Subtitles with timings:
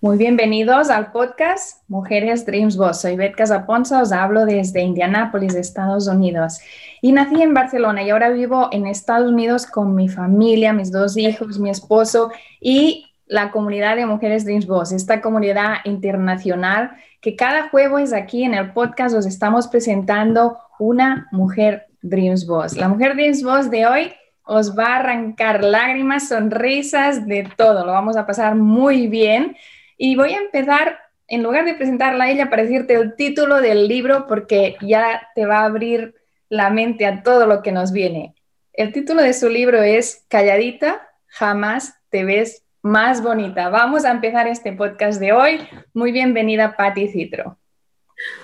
[0.00, 3.00] Muy bienvenidos al podcast Mujeres Dreams Boss.
[3.00, 6.60] Soy Bet Casaponza, os hablo desde Indianápolis, Estados Unidos.
[7.02, 11.16] Y nací en Barcelona y ahora vivo en Estados Unidos con mi familia, mis dos
[11.16, 17.68] hijos, mi esposo y la comunidad de Mujeres Dreams Boss, esta comunidad internacional que cada
[17.68, 22.76] jueves aquí en el podcast os estamos presentando una mujer Dreams Boss.
[22.76, 24.12] La mujer Dreams Boss de hoy
[24.44, 27.84] os va a arrancar lágrimas, sonrisas, de todo.
[27.84, 29.56] Lo vamos a pasar muy bien.
[30.00, 33.88] Y voy a empezar, en lugar de presentarla a ella, para decirte el título del
[33.88, 36.14] libro, porque ya te va a abrir
[36.48, 38.36] la mente a todo lo que nos viene.
[38.72, 43.70] El título de su libro es Calladita, jamás te ves más bonita.
[43.70, 45.68] Vamos a empezar este podcast de hoy.
[45.92, 47.58] Muy bienvenida, Patti Citro.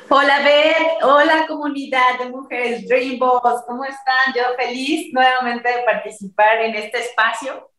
[0.08, 1.04] Hola, Beth.
[1.04, 3.62] Hola, comunidad de mujeres Dream Boss.
[3.64, 4.34] ¿Cómo están?
[4.34, 7.70] Yo feliz nuevamente de participar en este espacio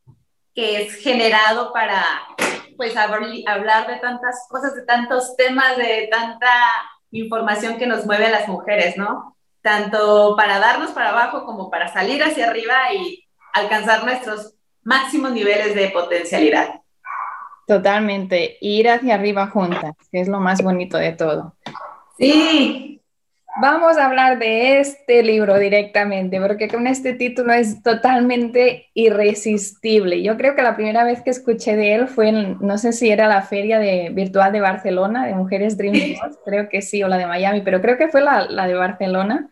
[0.56, 2.02] que es generado para
[2.78, 6.50] pues hablar de tantas cosas, de tantos temas, de tanta
[7.12, 9.38] información que nos mueve a las mujeres, ¿no?
[9.62, 13.24] Tanto para darnos para abajo como para salir hacia arriba y
[13.54, 16.82] alcanzar nuestros máximos niveles de potencialidad.
[17.68, 21.56] Totalmente, ir hacia arriba juntas, que es lo más bonito de todo.
[22.18, 23.02] Sí,
[23.58, 30.22] Vamos a hablar de este libro directamente, porque con este título es totalmente irresistible.
[30.22, 33.10] Yo creo que la primera vez que escuché de él fue en, no sé si
[33.10, 36.16] era la feria de, virtual de Barcelona, de Mujeres Dream
[36.46, 39.50] creo que sí, o la de Miami, pero creo que fue la, la de Barcelona.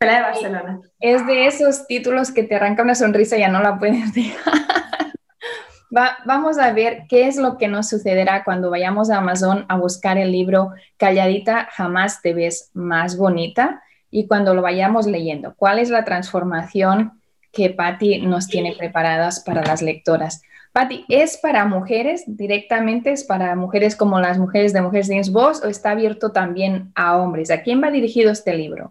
[0.00, 0.80] La de Barcelona.
[0.98, 4.81] Es de esos títulos que te arranca una sonrisa y ya no la puedes dejar
[6.24, 10.16] vamos a ver qué es lo que nos sucederá cuando vayamos a Amazon a buscar
[10.16, 15.54] el libro Calladita, jamás te ves más bonita y cuando lo vayamos leyendo.
[15.54, 17.20] ¿Cuál es la transformación
[17.52, 20.42] que Patti nos tiene preparadas para las lectoras?
[20.72, 23.12] Patti, ¿es para mujeres directamente?
[23.12, 27.18] ¿Es para mujeres como las mujeres de Mujeres Dance Boss o está abierto también a
[27.18, 27.50] hombres?
[27.50, 28.88] ¿A quién va dirigido este libro?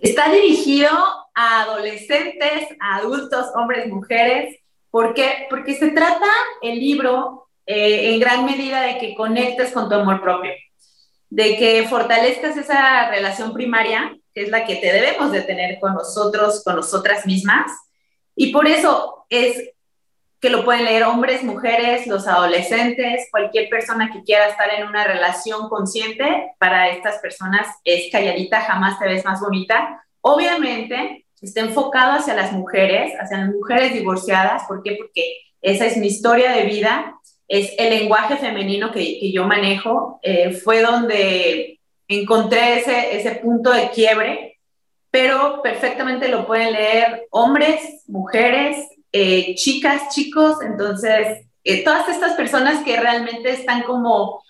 [0.00, 0.90] Está dirigido
[1.34, 4.58] a adolescentes, adultos, hombres, mujeres,
[4.94, 5.48] ¿Por qué?
[5.50, 6.28] Porque se trata
[6.62, 10.52] el libro eh, en gran medida de que conectes con tu amor propio,
[11.30, 15.94] de que fortalezcas esa relación primaria, que es la que te debemos de tener con
[15.94, 17.72] nosotros, con nosotras mismas.
[18.36, 19.68] Y por eso es
[20.38, 25.02] que lo pueden leer hombres, mujeres, los adolescentes, cualquier persona que quiera estar en una
[25.02, 30.04] relación consciente, para estas personas es calladita, jamás te ves más bonita.
[30.20, 34.64] Obviamente, está enfocado hacia las mujeres, hacia las mujeres divorciadas.
[34.64, 34.96] ¿Por qué?
[34.96, 37.14] Porque esa es mi historia de vida,
[37.48, 40.20] es el lenguaje femenino que, que yo manejo.
[40.22, 44.58] Eh, fue donde encontré ese, ese punto de quiebre,
[45.10, 50.56] pero perfectamente lo pueden leer hombres, mujeres, eh, chicas, chicos.
[50.62, 54.42] Entonces, eh, todas estas personas que realmente están como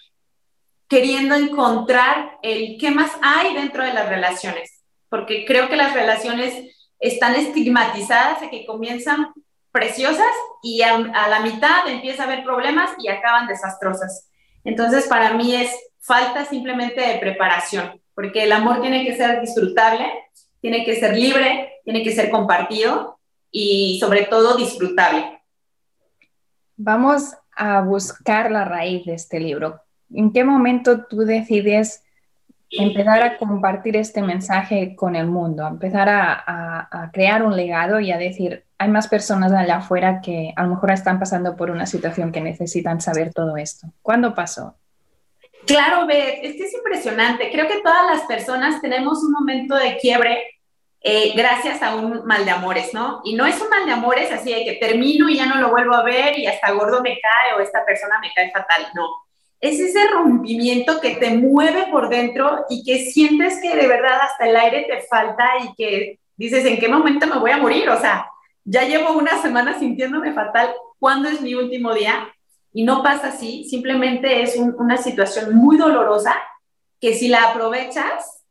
[0.89, 6.74] queriendo encontrar el qué más hay dentro de las relaciones, porque creo que las relaciones
[6.99, 9.33] están estigmatizadas de que comienzan
[9.75, 10.31] preciosas
[10.63, 14.31] y a, la mitad empieza a haber problemas y acaban desastrosas.
[14.63, 15.71] Entonces, para mí es
[16.01, 20.07] falta simplemente de preparación, porque el amor tiene que ser disfrutable,
[20.61, 23.19] tiene que ser libre, tiene que ser compartido
[23.51, 25.43] y sobre todo disfrutable.
[26.77, 29.81] Vamos a buscar la raíz de este libro.
[30.13, 32.04] ¿En qué momento tú decides
[32.79, 38.11] empezar a compartir este mensaje con el mundo, a empezar a, crear un legado y
[38.11, 41.87] a decir, hay más personas allá afuera que a lo mejor están pasando por una
[41.87, 43.89] situación que necesitan saber todo esto.
[44.03, 44.77] ¿Cuándo pasó?
[45.67, 47.51] Claro, Beth, es que es impresionante.
[47.51, 50.43] Creo que todas las personas tenemos un momento de quiebre
[51.01, 53.21] eh, gracias a un mal de amores, ¿no?
[53.25, 55.71] Y no es un mal de amores así de que termino y ya no lo
[55.71, 59.07] vuelvo a ver y hasta gordo me cae o esta persona me cae fatal, no
[59.61, 64.49] es ese rompimiento que te mueve por dentro y que sientes que de verdad hasta
[64.49, 67.89] el aire te falta y que dices, ¿en qué momento me voy a morir?
[67.89, 68.27] O sea,
[68.65, 72.29] ya llevo una semana sintiéndome fatal, ¿cuándo es mi último día?
[72.73, 76.35] Y no pasa así, simplemente es una situación muy dolorosa
[77.01, 78.43] que si la aprovechas,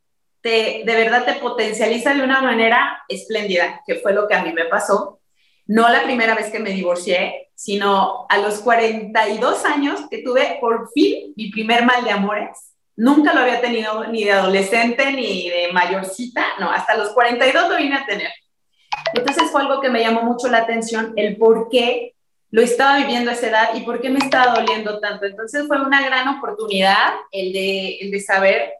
[0.41, 4.53] te, de verdad te potencializa de una manera espléndida, que fue lo que a mí
[4.53, 5.19] me pasó.
[5.65, 10.89] No la primera vez que me divorcié, sino a los 42 años que tuve por
[10.93, 12.73] fin mi primer mal de amores.
[12.95, 17.77] Nunca lo había tenido ni de adolescente ni de mayorcita, no, hasta los 42 lo
[17.77, 18.31] vine a tener.
[19.13, 22.13] Entonces fue algo que me llamó mucho la atención, el por qué
[22.51, 25.25] lo estaba viviendo a esa edad y por qué me estaba doliendo tanto.
[25.25, 28.73] Entonces fue una gran oportunidad el de, el de saber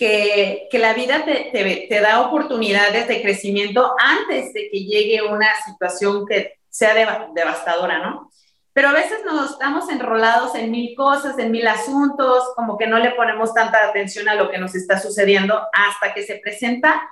[0.00, 5.20] que, que, la vida te, te, te, da oportunidades de crecimiento antes de que llegue
[5.20, 6.94] una situación que sea
[7.34, 8.30] devastadora, ¿no?
[8.72, 12.98] Pero a veces nos estamos enrolados en mil cosas, en mil asuntos, como que no
[12.98, 17.02] le ponemos tanta atención a lo que nos está sucediendo hasta que se presenta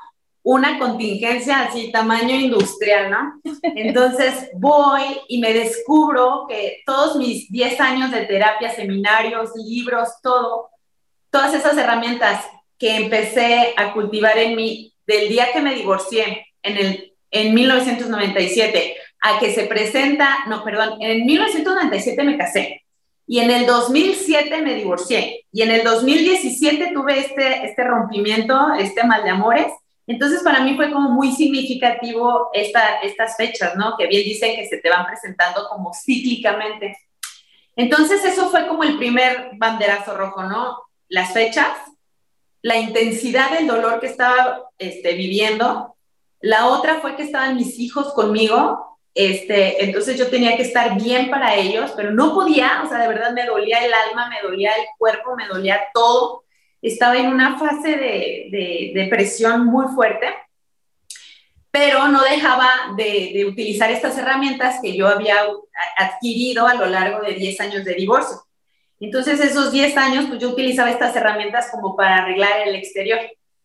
[0.43, 3.38] una contingencia así, tamaño industrial, ¿no?
[3.62, 10.70] Entonces voy y me descubro que todos mis 10 años de terapia, seminarios, libros, todo,
[11.31, 12.46] todas esas herramientas
[12.78, 18.96] que empecé a cultivar en mí del día que me divorcié en, el, en 1997
[19.20, 22.82] a que se presenta, no, perdón, en 1997 me casé
[23.26, 29.04] y en el 2007 me divorcié y en el 2017 tuve este, este rompimiento, este
[29.04, 29.66] mal de amores
[30.08, 33.94] entonces, para mí fue como muy significativo esta, estas fechas, ¿no?
[33.98, 36.96] Que bien dicen que se te van presentando como cíclicamente.
[37.76, 40.78] Entonces, eso fue como el primer banderazo rojo, ¿no?
[41.08, 41.76] Las fechas,
[42.68, 45.96] la intensidad del dolor que estaba este, viviendo.
[46.40, 51.30] La otra fue que estaban mis hijos conmigo, este, entonces yo tenía que estar bien
[51.30, 54.70] para ellos, pero no podía, o sea, de verdad me dolía el alma, me dolía
[54.76, 56.44] el cuerpo, me dolía todo
[56.82, 60.28] estaba en una fase de, depresión muy fuerte,
[61.70, 65.36] pero no dejaba de, utilizar estas herramientas que yo había
[65.96, 68.42] adquirido a lo largo de 10 años de divorcio.
[69.00, 73.18] Entonces, esos 10 años, pues yo utilizaba estas herramientas como para arreglar el exterior.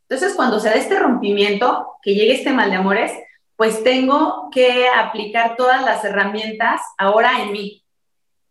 [0.08, 3.12] Entonces, cuando se da este rompimiento, que llegue este mal de amores,
[3.56, 7.84] pues tengo que aplicar todas las herramientas ahora en mí.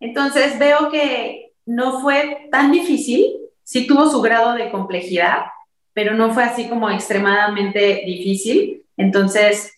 [0.01, 3.43] Entonces, veo que no fue tan difícil
[3.73, 5.45] sí tuvo su grado de complejidad,
[5.93, 8.85] pero no fue así como extremadamente difícil.
[8.97, 9.73] Entonces,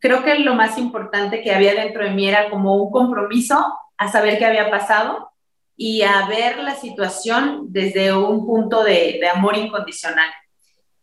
[0.00, 4.12] creo que lo más importante que había dentro de mí era como un compromiso a
[4.12, 5.30] saber qué había pasado
[5.80, 10.28] y a ver la situación desde un punto de, amor incondicional.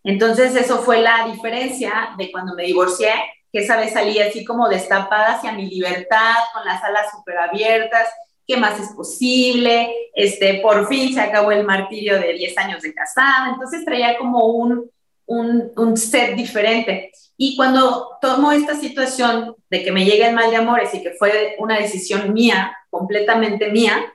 [0.04, 3.10] Entonces, eso fue la diferencia de cuando me divorcié,
[3.54, 8.10] que esa vez salí así como destapada hacia mi libertad, con las alas súper abiertas,
[8.46, 9.96] ¿qué más es posible?
[10.14, 14.46] Este, por fin se acabó el martirio de 10 años de casada, entonces traía como
[14.46, 14.92] un,
[15.26, 17.14] un, un set diferente.
[17.38, 21.12] Y cuando tomo esta situación de que me llegue el mal de amores y que
[21.12, 24.15] fue una decisión mía, completamente mía,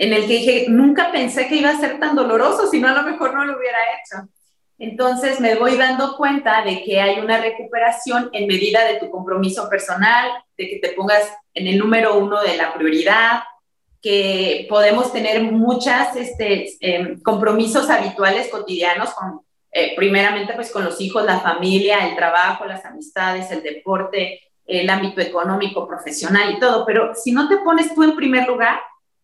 [0.00, 2.94] en el que dije, nunca pensé que iba a ser tan doloroso, si no a
[2.94, 4.30] lo mejor no lo hubiera hecho.
[4.78, 9.68] Entonces me voy dando cuenta de que hay una recuperación en medida de tu compromiso
[9.68, 13.42] personal, de que te pongas en el número uno de la prioridad,
[14.00, 20.98] que podemos tener muchos este, em, compromisos habituales cotidianos con, eh, primeramente pues con los
[21.02, 26.86] hijos, la familia, el trabajo, las amistades, el deporte, el ámbito económico, profesional y todo,
[26.86, 28.80] pero si no te pones tú en primer lugar,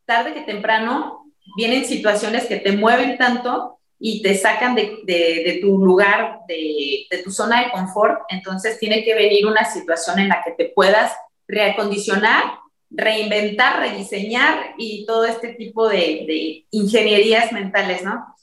[0.06, 5.78] tarde que temprano vienen situaciones que te mueven tanto y te sacan de, de, tu
[5.78, 10.42] lugar, de, de, tu zona de confort, entonces tiene que venir una situación en la
[10.44, 11.12] que te puedas
[11.48, 12.58] reacondicionar,
[12.90, 18.34] reinventar, rediseñar y todo este tipo de, ingenierías mentales, ¿no?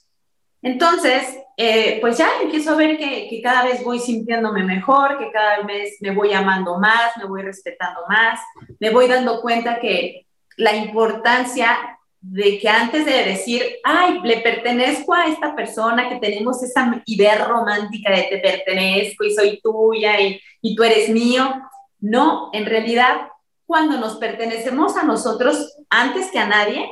[0.60, 5.30] Entonces, eh, pues ya empiezo a ver que, que, cada vez voy sintiéndome mejor, que
[5.30, 8.40] cada vez me voy amando más, me voy respetando más,
[8.80, 15.12] me voy dando cuenta que la importancia de que antes de decir, ay, le pertenezco
[15.12, 20.40] a esta persona, que tenemos esa idea romántica de te pertenezco y soy tuya y,
[20.62, 21.52] y tú eres mío,
[22.00, 23.28] no, en realidad,
[23.66, 26.90] cuando nos pertenecemos a nosotros antes que a nadie,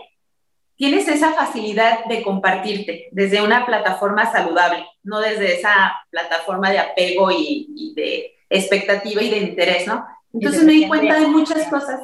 [0.76, 7.30] tienes esa facilidad de compartirte desde una plataforma saludable, no desde esa plataforma de apego
[7.30, 10.04] y, y de expectativa y de interés, ¿no?
[10.32, 12.00] Entonces me di cuenta de muchas cosas.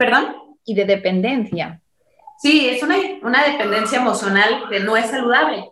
[0.00, 0.56] ¿Perdón?
[0.64, 1.82] Y de dependencia.
[2.38, 5.70] Sí, es una, una dependencia emocional que no es saludable.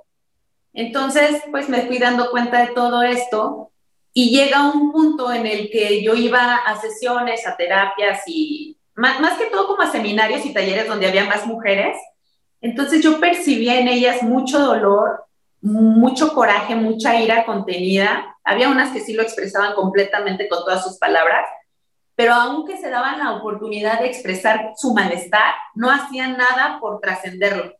[0.75, 3.73] Entonces, pues me fui dando cuenta de todo esto
[4.13, 9.19] y llega un punto en el que yo iba a sesiones, a terapias y más,
[9.19, 11.97] más, que todo como a seminarios y talleres donde había más mujeres
[12.61, 15.25] Entonces yo percibía en ellas mucho dolor,
[15.63, 18.37] mucho coraje, mucha ira contenida.
[18.45, 21.47] Había unas que sí lo expresaban completamente con todas sus palabras,
[22.19, 27.77] pero aunque se daban la oportunidad de expresar su malestar, no hacían nada por trascenderlo,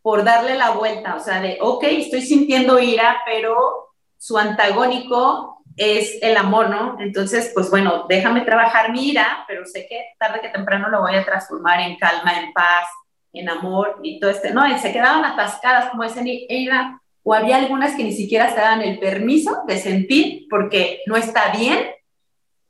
[0.00, 6.16] por darle la vuelta, o sea, de, ok, estoy sintiendo ira, pero su antagónico es
[6.22, 6.96] el amor, ¿no?
[7.00, 11.14] Entonces, pues bueno, déjame trabajar mi ira, pero sé que tarde que temprano lo voy
[11.14, 12.88] a transformar en calma, en paz,
[13.34, 14.62] en amor y todo este, ¿no?
[14.78, 18.98] Se quedaban atascadas como ese ira, o había algunas que ni siquiera se daban el
[18.98, 21.92] permiso de sentir, porque no está bien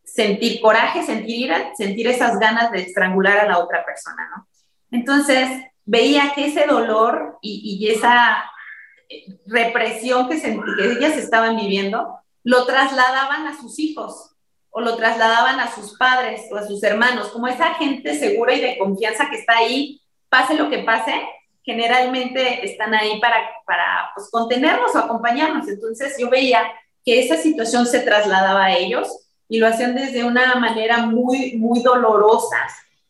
[0.04, 4.46] sentir coraje, sentir ira, sentir esas ganas de estrangular a la otra persona.
[4.90, 5.48] Entonces,
[5.84, 8.44] veía que ese dolor y, y esa
[9.46, 14.30] represión que, que ellas estaban viviendo, lo trasladaban a sus hijos
[14.70, 18.60] o lo trasladaban a sus padres o a sus hermanos, como esa gente segura y
[18.60, 21.12] de confianza que está ahí, pase lo que pase,
[21.62, 25.68] generalmente están ahí para, para pues, contenernos o acompañarnos.
[25.68, 26.72] Entonces yo veía
[27.04, 29.21] que esa situación se trasladaba a ellos
[29.52, 32.56] y lo hacían desde una manera muy, muy dolorosa,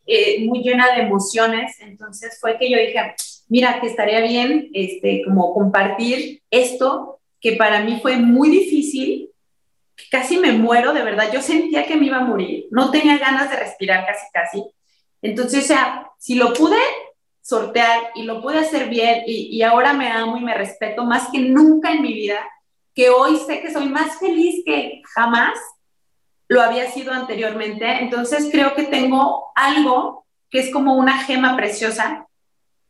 [0.05, 1.77] eh, muy llena de emociones.
[1.79, 3.15] Entonces fue que yo dije,
[3.47, 9.31] mira, que estaría bien este, como compartir esto que para mí fue muy difícil,
[10.11, 13.49] casi me muero, de verdad, yo sentía que me iba a morir, no tenía ganas
[13.49, 14.65] de respirar casi, casi.
[15.23, 16.81] Entonces, o sea, si lo pude
[17.41, 21.29] sortear y lo pude hacer bien y, y ahora me amo y me respeto más
[21.31, 22.41] que nunca en mi vida,
[22.97, 25.57] que hoy sé que soy más feliz que jamás
[26.49, 28.03] lo había sido anteriormente.
[28.03, 32.27] Entonces creo que tengo algo que es como una gema preciosa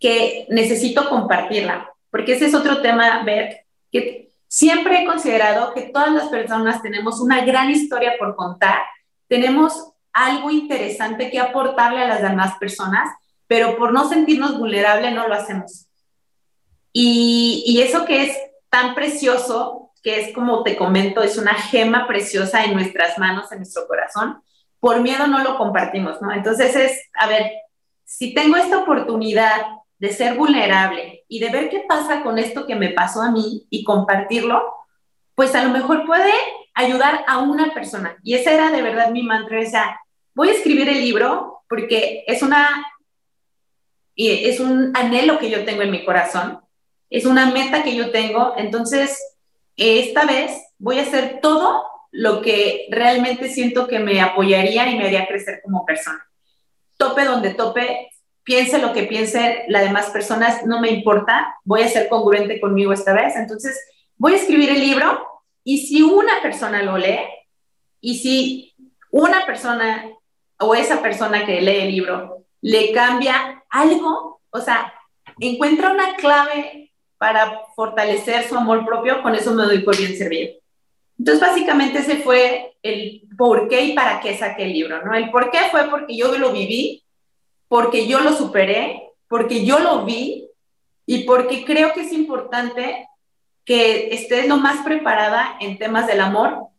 [0.01, 6.13] que necesito compartirla, porque ese es otro tema, ver que Siempre he considerado que todas
[6.13, 8.81] las personas tenemos una gran historia por contar,
[9.27, 13.09] tenemos algo interesante que aportarle a las demás personas,
[13.47, 15.87] pero por no sentirnos vulnerables no lo hacemos.
[16.93, 18.37] Y, y eso que es
[18.69, 23.59] tan precioso, que es como te comento, es una gema preciosa en nuestras manos, en
[23.59, 24.43] nuestro corazón,
[24.81, 26.33] por miedo no lo compartimos, ¿no?
[26.33, 27.53] Entonces es, a ver,
[28.05, 29.63] si tengo esta oportunidad
[29.99, 33.67] de ser vulnerable y de ver qué pasa con esto que me pasó a mí
[33.71, 34.75] y compartirlo,
[35.37, 36.33] pues a lo mejor puede
[36.75, 38.17] ayudar a una persona.
[38.25, 39.65] Y esa era de verdad mi mantra, o
[40.35, 42.69] voy a escribir el libro porque es una
[44.17, 46.61] es un anhelo que yo tengo en mi corazón,
[47.09, 49.19] es una meta que yo tengo, entonces
[49.77, 55.07] esta vez voy a hacer todo lo que realmente siento que me apoyaría y me
[55.07, 56.25] haría crecer como persona.
[56.99, 58.11] Tope donde tope,
[58.45, 62.93] piense lo que piense las demás personas, no me importa, voy a ser congruente conmigo
[62.93, 63.35] esta vez.
[63.37, 63.81] Entonces,
[64.17, 65.27] voy a escribir el libro
[65.65, 67.21] y si una persona lo lee
[68.01, 68.75] y si
[69.11, 70.11] una persona
[70.59, 74.93] o esa persona que lee el libro le cambia algo, o sea,
[75.41, 76.82] encuentra una clave
[77.23, 80.55] para fortalecer su amor propio, con eso me doy por bien servido.
[81.17, 85.15] Entonces, básicamente ese fue el por qué y para qué saqué el libro, ¿no?
[85.15, 87.05] El por qué fue porque yo lo viví,
[87.69, 90.49] porque yo lo superé, porque yo lo vi
[91.07, 93.07] y porque creo que es importante
[93.65, 96.71] que estés lo más preparada en temas del amor.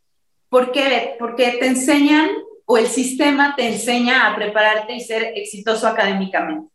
[0.49, 0.71] ¿Por?
[1.19, 2.29] Porque te enseñan
[2.65, 6.72] o el sistema te enseña a prepararte y ser exitoso académicamente.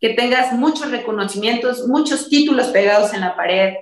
[0.00, 3.74] Que tengas muchos reconocimientos, muchos títulos pegados en la pared,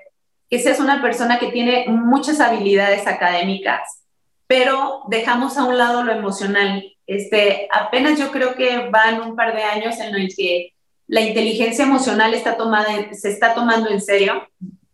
[0.48, 4.04] que seas una persona que tiene muchas habilidades académicas,
[4.46, 9.54] pero dejamos a un lado lo emocional este, apenas yo creo que van un par
[9.54, 10.72] de años en el que
[11.06, 14.48] la inteligencia emocional está tomada, se está tomando en serio,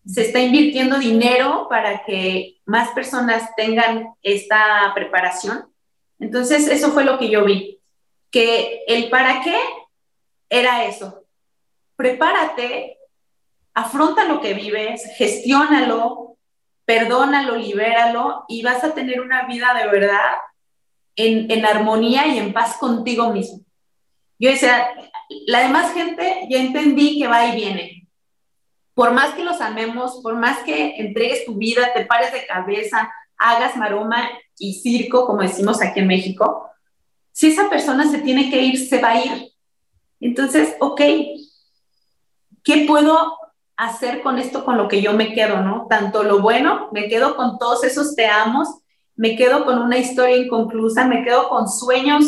[0.04, 5.66] se está invirtiendo dinero para que más personas tengan esta preparación.
[6.18, 7.80] Entonces, eso fue lo que yo vi,
[8.30, 9.56] que el para qué
[10.50, 11.24] era eso.
[11.96, 12.98] Prepárate,
[13.72, 16.36] afronta lo que vives, gestiónalo,
[16.84, 20.32] perdónalo, libéralo y vas a tener una vida de verdad
[21.14, 23.60] en, armonía y en paz contigo mismo.
[24.38, 24.88] Yo decía,
[25.46, 28.08] la demás gente ya entendí que va y viene.
[28.94, 33.10] Por más que los amemos, por más que entregues tu vida, te pares de cabeza,
[33.38, 34.28] hagas maroma
[34.58, 36.70] y circo, como decimos aquí en México,
[37.32, 39.49] si esa persona se tiene que ir, se va a ir.
[40.20, 41.00] Entonces, ok,
[42.62, 43.38] ¿qué puedo
[43.76, 45.86] hacer con esto, con lo que yo me quedo, no?
[45.88, 48.68] Tanto lo bueno, me quedo con todos esos te amos
[49.20, 52.24] me quedo con una historia inconclusa, me quedo con sueños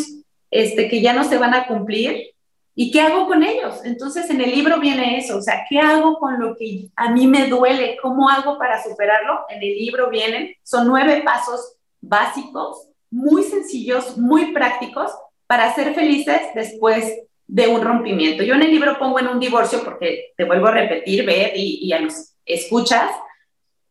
[0.51, 2.35] este, que ya no se van a cumplir.
[2.75, 3.83] ¿Y qué hago con ellos?
[3.83, 7.25] Entonces en el libro viene eso, o sea, ¿qué hago con lo que a mí
[7.25, 7.97] me duele?
[7.99, 9.39] ¿Cómo hago para superarlo?
[9.49, 15.09] En el libro vienen, son nueve pasos básicos, muy sencillos, muy prácticos
[15.47, 17.11] para ser felices después
[17.53, 18.41] de un rompimiento.
[18.41, 21.93] Yo en el libro pongo en un divorcio, porque te vuelvo a repetir, ver y,
[21.93, 23.11] a los escuchas,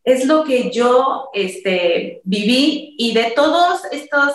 [0.03, 4.33] es lo que yo este, viví y de todos estos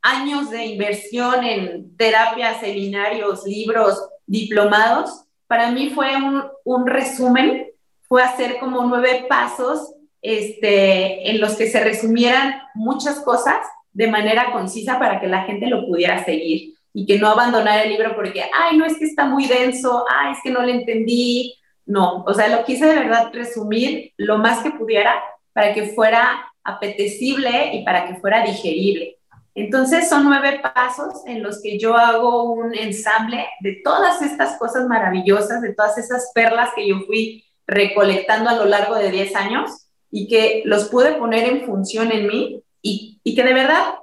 [0.00, 7.66] años de inversión en terapias, seminarios, libros, diplomados, para mí fue un, un resumen,
[8.02, 9.92] fue hacer como nueve pasos
[10.22, 13.58] este, en los que se resumieran muchas cosas
[13.92, 17.90] de manera concisa para que la gente lo pudiera seguir y que no abandonara el
[17.90, 21.54] libro porque, ay, no es que está muy denso, ay, es que no le entendí.
[21.86, 25.14] No, o sea, lo quise de verdad resumir lo más que pudiera
[25.52, 29.18] para que fuera apetecible y para que fuera digerible.
[29.54, 34.86] Entonces son nueve pasos en los que yo hago un ensamble de todas estas cosas
[34.86, 39.88] maravillosas, de todas esas perlas que yo fui recolectando a lo largo de 10 años
[40.10, 43.94] y que los pude poner en función en mí y, y que de verdad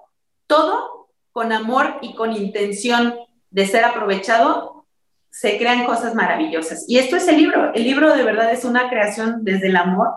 [0.47, 0.94] todo
[1.35, 3.15] con amor y con intención
[3.49, 4.85] de ser aprovechado
[5.29, 6.85] se crean cosas maravillosas.
[6.87, 7.73] Y esto es el libro.
[7.73, 10.07] El libro de verdad es una creación desde el amor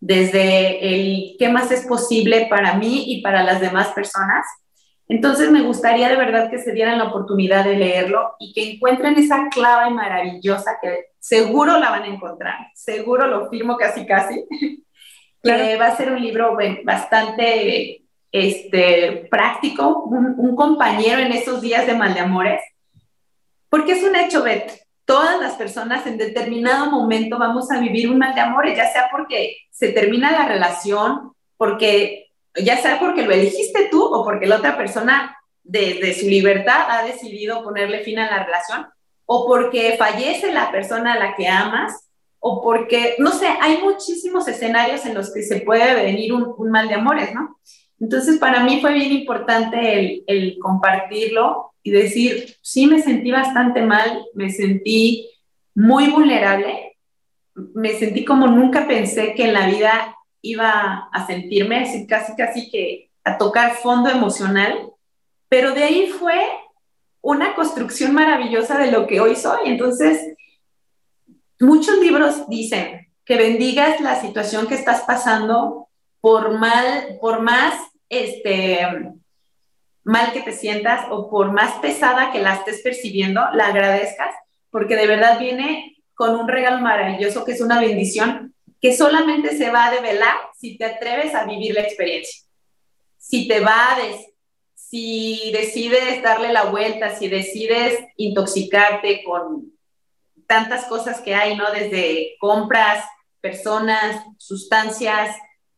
[0.00, 4.44] desde el qué más es posible para mí y para las demás personas.
[5.08, 9.16] Entonces me gustaría de verdad que se dieran la oportunidad de leerlo y que encuentren
[9.16, 14.46] esa clave maravillosa que seguro la van a encontrar, seguro lo firmo casi casi,
[15.42, 21.86] que va a ser un libro bastante este, práctico, un, un compañero en esos días
[21.86, 22.60] de mal de amores,
[23.68, 28.18] porque es un hecho, Beth, todas las personas en determinado momento vamos a vivir un
[28.18, 33.32] mal de amores, ya sea porque se termina la relación, porque ya sea porque lo
[33.32, 38.30] elegiste tú o porque la otra persona desde su libertad ha decidido ponerle fin a
[38.30, 38.86] la relación,
[39.26, 42.08] o porque fallece la persona a la que amas,
[42.40, 46.88] o porque, no sé, hay muchísimos escenarios en los que se puede venir un, mal
[46.88, 47.58] de amores, ¿no?
[48.00, 54.24] Entonces, para mí fue bien importante el, compartirlo y decir, sí me sentí bastante mal,
[54.34, 55.30] me sentí
[55.74, 56.96] muy vulnerable,
[57.54, 62.70] me sentí como nunca pensé que en la vida iba a sentirme, así casi casi
[62.70, 64.90] que a tocar fondo emocional,
[65.50, 66.40] pero de ahí fue
[67.20, 69.60] una construcción maravillosa de lo que hoy soy.
[69.66, 70.34] Entonces,
[71.58, 75.88] muchos libros dicen que bendigas la situación que estás pasando
[76.22, 78.86] por mal, por más este,
[80.04, 84.34] mal que te sientas o por más pesada que la estés percibiendo, la agradezcas,
[84.70, 89.70] porque de verdad viene con un regalo maravilloso que es una bendición que solamente se
[89.70, 92.42] va a develar si te atreves a vivir la experiencia.
[93.16, 94.26] Si te vades,
[94.74, 99.72] si decides darle la vuelta, si decides intoxicarte con
[100.46, 101.70] tantas cosas que hay, ¿no?
[101.70, 103.04] Desde compras,
[103.40, 105.36] personas, sustancias,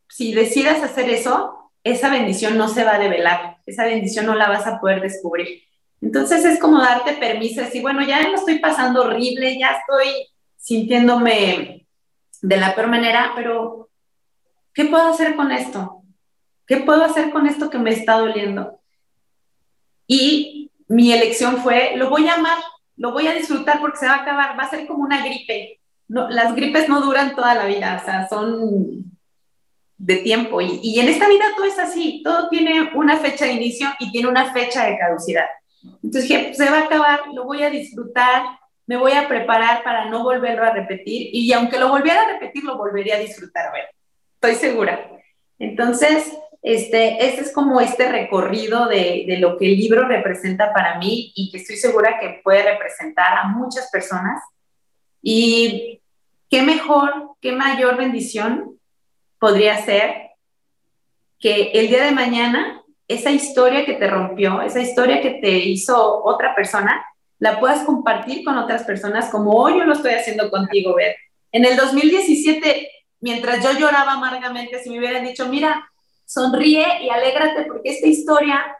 [0.09, 4.47] si decides hacer eso, esa bendición no se va a develar, esa bendición no la
[4.47, 5.63] vas a poder descubrir.
[6.01, 11.87] Entonces es como darte permiso, decir, bueno, ya no estoy pasando horrible, ya estoy sintiéndome
[12.41, 13.89] de la peor manera, pero
[14.73, 16.01] ¿qué puedo hacer con esto?
[16.65, 18.79] ¿Qué puedo hacer con esto que me está doliendo?
[20.07, 22.57] Y mi elección fue, lo voy a amar,
[22.97, 25.79] lo voy a disfrutar porque se va a acabar, va a ser como una gripe.
[26.07, 29.12] No, las gripes no duran toda la vida, o sea, son
[29.97, 30.59] de tiempo.
[30.61, 34.27] Y, en esta vida todo es así, todo tiene una fecha de inicio y tiene
[34.27, 35.45] una fecha de caducidad.
[36.01, 38.43] Entonces dije, se va a acabar, lo voy a disfrutar,
[38.85, 42.63] me voy a preparar para no volverlo a repetir y aunque lo volviera a repetir,
[42.63, 43.85] lo volvería a disfrutar, ver,
[44.35, 45.09] estoy segura.
[45.59, 50.97] Entonces, este, este es como este recorrido de, de lo que el libro representa para
[50.97, 54.41] mí y que estoy segura que puede representar a muchas personas.
[55.21, 56.01] Y
[56.49, 58.79] qué mejor, qué mayor bendición
[59.43, 60.29] podría ser
[61.37, 66.23] que el día de mañana esa historia que te rompió, esa historia que te hizo
[66.23, 67.03] otra persona,
[67.39, 71.17] la puedas compartir con otras personas como hoy yo lo estoy haciendo contigo, Ver.
[71.51, 72.87] En el 2017,
[73.19, 75.91] mientras yo lloraba amargamente, si me hubieran dicho, mira,
[76.25, 78.77] sonríe y alégrate porque esta historia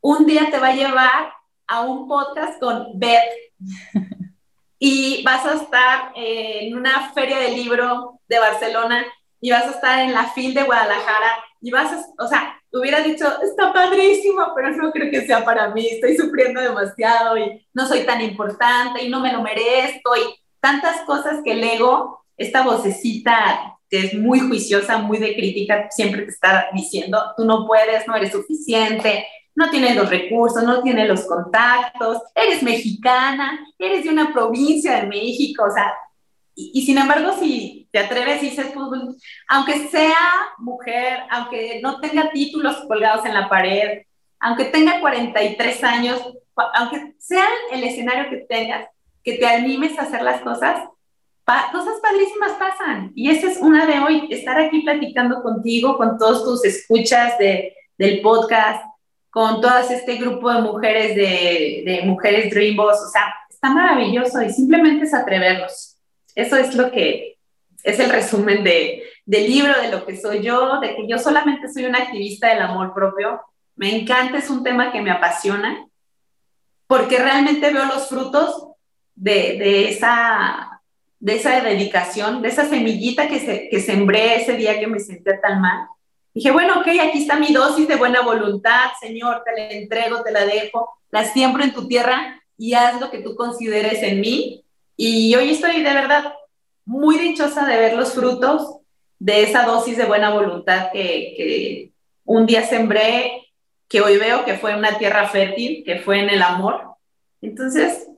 [0.00, 1.30] un día te va a llevar
[1.66, 3.34] a un podcast con Beth
[4.78, 9.04] y vas a estar en una feria de libro de Barcelona
[9.44, 13.02] y vas a estar en la FIL de Guadalajara y vas a, o sea, hubiera
[13.02, 17.86] dicho, está padrísimo, pero no creo que sea para mí, estoy sufriendo demasiado y no
[17.86, 22.62] soy tan importante y no me lo merezco y tantas cosas que el ego, esta
[22.62, 28.08] vocecita que es muy juiciosa, muy de crítica, siempre te está diciendo, tú no puedes,
[28.08, 34.08] no eres suficiente, no tienes los recursos, no tienes los contactos, eres mexicana, eres de
[34.08, 35.92] una provincia de México, o sea,
[36.56, 39.02] y, sin embargo, si te atreves y dices, pues,
[39.46, 40.16] aunque sea
[40.58, 44.02] mujer, aunque no tenga títulos colgados en la pared,
[44.40, 46.20] aunque tenga 43 años,
[46.74, 48.88] aunque sea el escenario que tengas,
[49.22, 50.88] que te animes a hacer las cosas,
[51.70, 53.12] cosas padrísimas pasan.
[53.14, 57.76] Y esa es una de hoy, estar aquí platicando contigo, con todos tus escuchas de,
[57.96, 58.84] del podcast,
[59.30, 63.00] con todo este grupo de mujeres de, de Mujeres Dream Boss.
[63.06, 65.96] O sea, está maravilloso y simplemente es atrevernos.
[66.34, 67.33] Eso es lo que
[67.84, 71.72] es el resumen de, del libro, de lo que soy yo, de que yo solamente
[71.72, 73.40] soy una activista del amor propio.
[73.76, 75.86] Me encanta, es un tema que me apasiona,
[76.86, 78.68] porque realmente veo los frutos
[79.14, 80.70] de, de esa
[81.20, 85.40] de esa dedicación, de esa semillita que, se, que sembré ese día que me sentía
[85.40, 85.86] tan mal.
[86.34, 90.32] Dije, bueno, ok, aquí está mi dosis de buena voluntad, Señor, te la entrego, te
[90.32, 94.66] la dejo, la siembro en tu tierra y haz lo que tú consideres en mí.
[94.98, 96.34] Y hoy estoy de verdad
[96.84, 98.78] muy dichosa de ver los frutos
[99.18, 101.90] de esa dosis de buena voluntad que,
[102.24, 103.52] un día sembré,
[103.88, 106.96] que hoy veo que fue una tierra fértil, que fue en el amor.
[107.40, 108.08] Entonces,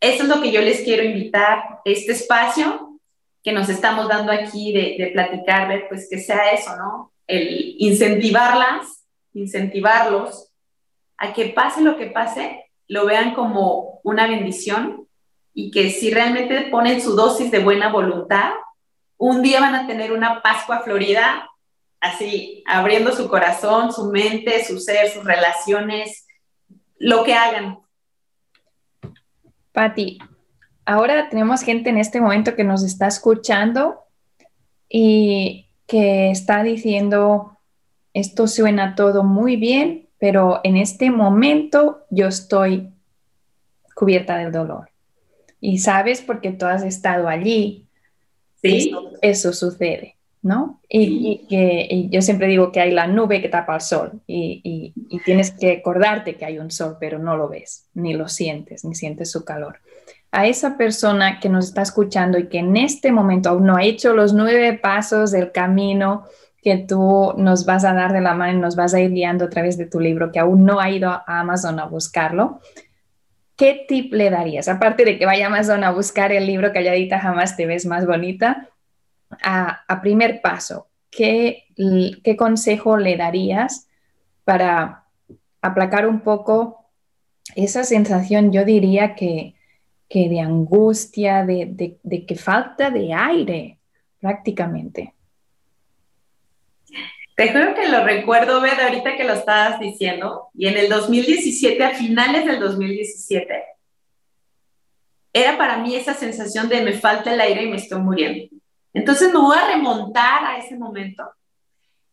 [0.00, 2.98] eso es lo que yo les quiero invitar, este espacio
[3.42, 7.12] que nos estamos dando aquí de, de platicar, pues que sea eso, ¿no?
[7.26, 10.52] El incentivarlas, incentivarlos
[11.16, 15.08] a que pase lo que pase, lo vean como una bendición
[15.54, 18.52] y que si realmente ponen su dosis de buena voluntad,
[19.18, 21.48] un día van a tener una Pascua Florida,
[22.00, 26.26] así, abriendo su corazón, su mente, su ser, sus relaciones,
[26.98, 27.82] lo que hagan,
[29.72, 30.18] Patti,
[30.84, 34.00] ahora tenemos gente en este momento que nos está escuchando
[34.88, 37.58] y que está diciendo,
[38.12, 42.92] esto suena todo muy bien, pero en este momento yo estoy
[43.94, 44.90] cubierta del dolor.
[45.64, 47.86] Y sabes porque tú has estado allí.
[48.60, 48.92] Sí.
[49.22, 50.80] Eso, sucede, ¿no?
[50.88, 55.18] Y, que yo siempre digo que hay la nube que tapa el sol y, y,
[55.20, 58.96] tienes que acordarte que hay un sol, pero no lo ves, ni lo sientes, ni
[58.96, 59.78] sientes su calor.
[60.32, 63.84] A esa persona que nos está escuchando y que en este momento aún no ha
[63.84, 66.24] hecho los nueve pasos del camino
[66.60, 69.44] que tú nos vas a dar de la mano y nos vas a ir guiando
[69.44, 72.60] a través de tu libro, que aún no ha ido a Amazon a buscarlo,
[73.56, 74.68] ¿qué tip le darías?
[74.68, 78.06] Aparte de que vaya a Amazon a buscar el libro Calladita jamás te ves más
[78.06, 78.68] bonita,
[79.42, 81.64] a, primer paso, ¿qué,
[82.22, 83.88] ¿qué consejo le darías
[84.44, 85.04] para
[85.62, 86.82] aplacar un poco
[87.54, 89.54] esa sensación, yo diría que,
[90.08, 93.78] que de angustia, de, de, que falta de aire
[94.20, 95.14] prácticamente?
[97.42, 101.82] Te juro que lo recuerdo ver ahorita que lo estabas diciendo, y en el 2017,
[101.82, 103.64] a finales del 2017,
[105.32, 108.56] era para mí esa sensación de me falta el aire y me estoy muriendo.
[108.94, 111.24] Entonces me voy a remontar a ese momento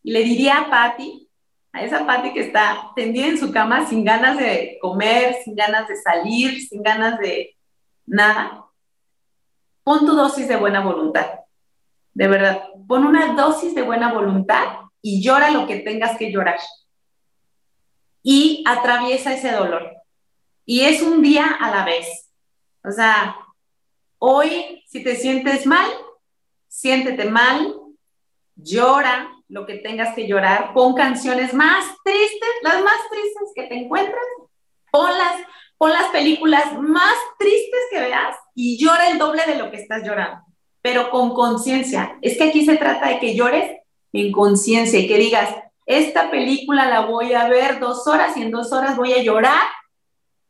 [0.02, 1.28] y le diría a Patty,
[1.70, 5.86] a esa Patty que está tendida en su cama sin ganas de comer, sin ganas
[5.86, 7.56] de salir, sin ganas de
[8.04, 8.64] nada,
[9.84, 11.38] pon tu dosis de buena voluntad.
[12.14, 16.58] De verdad, pon una dosis de buena voluntad y llora lo que tengas que llorar.
[18.22, 19.90] Y atraviesa ese dolor.
[20.64, 22.30] Y es un día a la vez.
[22.84, 23.36] O sea,
[24.18, 25.88] hoy si te sientes mal,
[26.66, 27.76] siéntete mal,
[28.56, 33.76] llora lo que tengas que llorar, pon canciones más tristes, las más tristes que te
[33.76, 34.20] encuentres,
[34.90, 35.42] ponlas,
[35.78, 40.02] pon las películas más tristes que veas y llora el doble de lo que estás
[40.04, 40.44] llorando,
[40.82, 42.18] pero con conciencia.
[42.20, 43.79] Es que aquí se trata de que llores
[44.12, 45.54] en conciencia y que digas,
[45.86, 49.62] esta película la voy a ver dos horas y en dos horas voy a llorar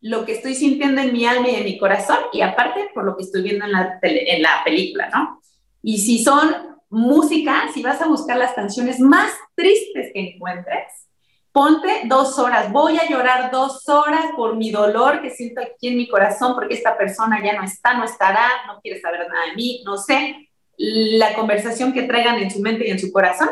[0.00, 3.16] lo que estoy sintiendo en mi alma y en mi corazón y aparte por lo
[3.16, 5.40] que estoy viendo en la, en la película, ¿no?
[5.82, 11.08] Y si son música, si vas a buscar las canciones más tristes que encuentres,
[11.52, 12.70] ponte dos horas.
[12.72, 16.74] Voy a llorar dos horas por mi dolor que siento aquí en mi corazón porque
[16.74, 20.49] esta persona ya no está, no estará, no quiere saber nada de mí, no sé.
[20.82, 23.50] La conversación que traigan en su mente y en su corazón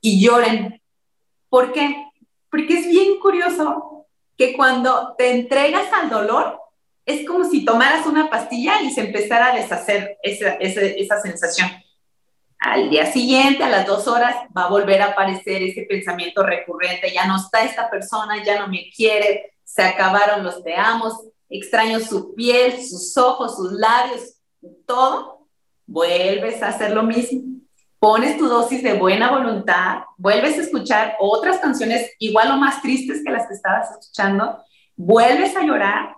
[0.00, 0.80] y lloren.
[1.50, 2.06] ¿Por qué?
[2.50, 4.06] Porque es bien curioso
[4.38, 6.58] que cuando te entregas al dolor,
[7.04, 11.70] es como si tomaras una pastilla y se empezara a deshacer esa, esa, sensación.
[12.58, 17.12] Al día siguiente, a las dos horas, va a volver a aparecer ese pensamiento recurrente,
[17.12, 21.14] ya no está esta persona, ya no me quiere, se acabaron los te amos,
[21.48, 24.34] extraño su piel, sus ojos, sus labios,
[24.86, 25.37] todo,
[25.88, 27.42] vuelves a hacer lo mismo.
[27.98, 33.24] Pones tu dosis de buena voluntad, vuelves a escuchar otras canciones igual o más tristes
[33.24, 34.62] que las que estabas escuchando,
[34.94, 36.14] vuelves a llorar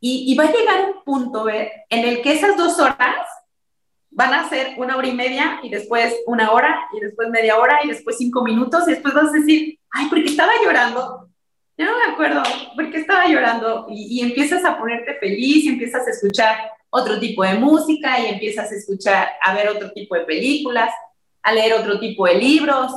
[0.00, 1.70] y, va a llegar un punto ¿ver?
[1.90, 3.26] en el que esas dos horas
[4.08, 7.80] van a ser una hora y media y después una hora y después media hora
[7.84, 11.28] y después cinco minutos y después vas a decir, ay, porque estaba llorando.
[11.76, 12.42] yo no me acuerdo
[12.74, 16.56] por qué estaba llorando y, y empiezas a ponerte feliz y empiezas a escuchar
[16.90, 20.92] otro tipo de música y empiezas a escuchar, a ver otro tipo de películas,
[21.42, 22.92] a leer otro tipo de libros.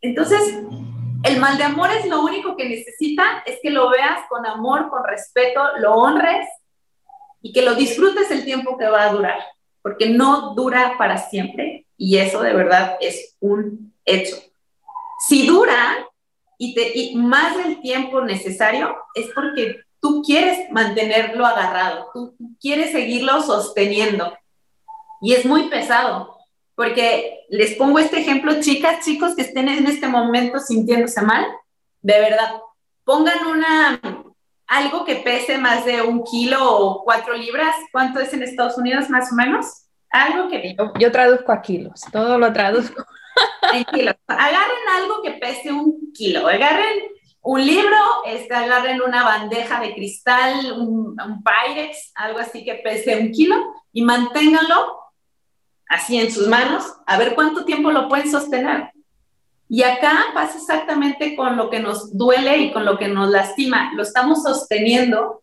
[0.00, 0.40] Entonces,
[1.22, 4.90] el mal de amor es lo único que necesita, es que lo veas con amor,
[4.90, 6.46] con respeto, lo honres
[7.40, 9.38] y que lo disfrutes el tiempo que va a durar,
[9.82, 14.36] porque no dura para siempre y eso de verdad es un hecho.
[15.26, 16.06] Si dura,
[16.58, 24.36] y, más del tiempo necesario es porque tú quieres mantenerlo agarrado, tú quieres seguirlo sosteniendo.
[25.20, 26.36] Y es muy pesado,
[26.74, 31.44] porque les pongo este ejemplo, chicas, chicos que estén en este momento sintiéndose mal,
[32.02, 32.52] de verdad,
[33.04, 34.00] pongan una,
[34.66, 39.10] algo que pese más de un kilo o cuatro libras, ¿cuánto es en Estados Unidos
[39.10, 39.66] más o menos?
[40.10, 40.76] Algo que...
[40.78, 43.04] Yo, yo traduzco a kilos, todo lo traduzco.
[44.26, 47.17] Agarren algo que pese un kilo, agarren
[47.48, 53.30] un libro, este, agarren una bandeja de cristal, un, Pyrex, algo así que pese un
[53.30, 53.56] kilo
[53.90, 54.98] y manténganlo
[55.88, 58.90] así en sus manos, a ver cuánto tiempo lo pueden sostener.
[59.66, 63.94] Y acá pasa exactamente con lo que nos duele y con lo que nos lastima.
[63.94, 65.42] Lo estamos sosteniendo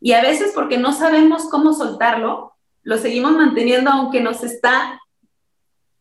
[0.00, 2.52] y a veces porque no sabemos cómo soltarlo,
[2.84, 5.00] lo seguimos manteniendo aunque nos está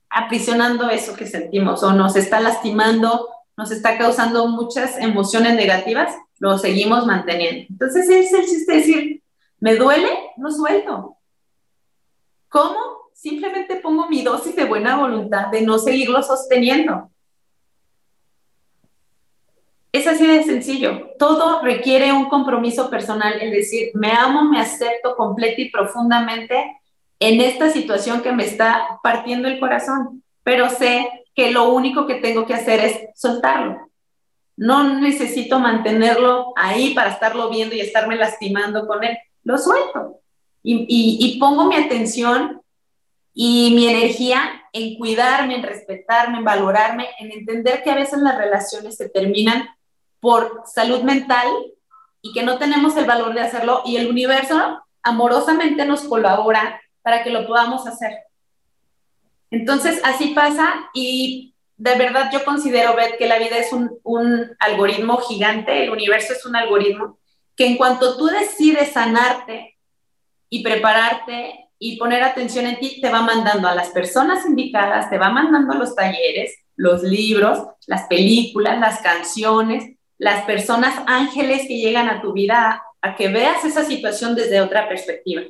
[0.07, 3.27] aprisionando eso que sentimos o nos está lastimando,
[3.57, 7.67] nos está causando muchas emociones negativas, lo seguimos manteniendo.
[7.69, 9.23] Entonces es el chiste de decir,
[9.59, 10.09] ¿me duele?
[10.37, 11.17] No suelto.
[12.49, 12.79] ¿Cómo?
[13.13, 17.11] Simplemente pongo mi dosis de buena voluntad de no seguirlo sosteniendo.
[19.91, 21.09] Es así de sencillo.
[21.19, 26.81] Todo requiere un compromiso personal, es decir, me amo, me acepto completa y profundamente
[27.19, 32.15] en esta situación que me está partiendo el corazón, pero sé que lo único que
[32.15, 33.89] tengo que hacer es soltarlo.
[34.55, 39.17] No necesito mantenerlo ahí para estarlo viendo y estarme lastimando con él.
[39.43, 40.19] Lo suelto
[40.61, 42.61] y, y pongo mi atención
[43.33, 48.37] y mi energía en cuidarme, en respetarme, en valorarme, en entender que a veces las
[48.37, 49.67] relaciones se terminan
[50.19, 51.47] por salud mental
[52.21, 57.23] y que no tenemos el valor de hacerlo y el universo amorosamente nos colabora para
[57.23, 58.11] que lo podamos hacer.
[59.51, 64.51] Entonces, así pasa y de verdad yo considero, Beth, que la vida es un, un
[64.59, 67.19] algoritmo gigante, el universo es un algoritmo
[67.55, 69.77] que en cuanto tú decides sanarte
[70.49, 75.17] y prepararte y poner atención en ti, te va mandando a las personas indicadas, te
[75.17, 81.77] va mandando a los talleres, los libros, las películas, las canciones, las personas ángeles que
[81.77, 85.41] llegan a tu vida a que veas esa situación desde otra perspectiva.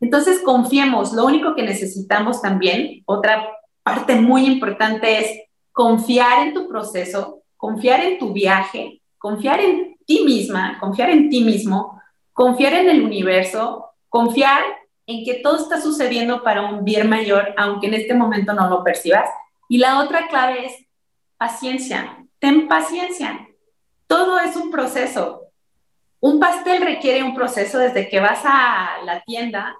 [0.00, 1.12] Entonces, confiemos.
[1.12, 3.48] Lo único que necesitamos también, otra
[3.82, 10.24] parte muy importante es confiar en tu proceso, confiar en tu viaje, confiar en ti
[10.24, 12.00] misma, confiar en ti mismo,
[12.32, 14.62] confiar en el universo, confiar
[15.06, 18.82] en que todo está sucediendo para un bien mayor, aunque en este momento no lo
[18.82, 19.28] percibas.
[19.68, 20.86] Y la otra clave es
[21.36, 22.16] paciencia.
[22.38, 23.48] Ten paciencia.
[24.06, 25.42] Todo es un proceso.
[26.20, 29.76] Un pastel requiere un proceso desde que vas a la tienda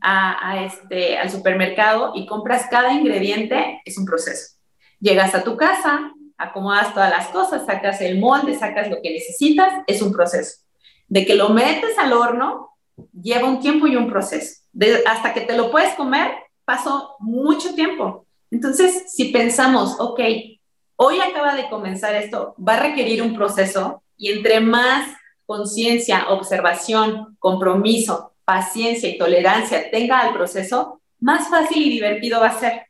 [0.00, 4.56] a, este, al supermercado y compras cada ingrediente, es un proceso.
[5.00, 9.82] Llegas a tu casa, acomodas todas las cosas, sacas el molde, sacas lo que necesitas,
[9.86, 10.62] es un proceso.
[11.08, 12.76] De que lo metes al horno,
[13.12, 14.62] lleva un tiempo y un proceso.
[15.06, 16.32] hasta que te lo puedes comer,
[16.64, 18.26] pasó mucho tiempo.
[18.50, 20.20] Entonces, si pensamos, ok,
[20.96, 25.08] hoy acaba de comenzar esto, va a requerir un proceso y entre más
[25.46, 32.58] conciencia, observación, compromiso, paciencia y tolerancia tenga al proceso, más fácil y divertido va a
[32.58, 32.86] ser.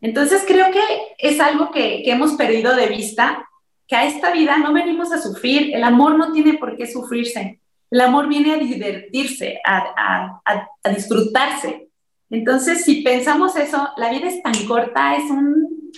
[0.00, 0.80] Entonces creo que
[1.18, 3.46] es algo que, hemos perdido de vista,
[3.86, 7.60] que a esta vida no venimos a sufrir, el amor no tiene por qué sufrirse,
[7.90, 11.88] el amor viene a divertirse, a, a disfrutarse.
[12.30, 15.90] Entonces, si pensamos eso, la vida es tan corta, es un